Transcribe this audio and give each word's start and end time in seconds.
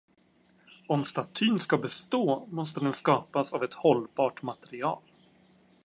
Om 0.87 1.05
statyn 1.05 1.59
ska 1.59 1.77
bestå 1.77 2.47
måste 2.51 2.79
den 2.79 2.93
skapas 2.93 3.53
av 3.53 3.63
ett 3.63 3.73
hållbart 3.73 4.41
material. 4.41 5.01